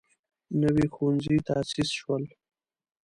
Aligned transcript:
نوي 0.61 0.85
ښوونځي 0.93 1.35
تاسیس 1.47 1.89
شول. 1.99 2.23